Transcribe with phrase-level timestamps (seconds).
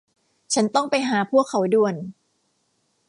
[0.53, 1.95] ฉันต้องไปหาพวกเขาด่วน